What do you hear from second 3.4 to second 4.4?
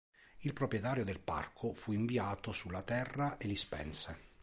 li spense.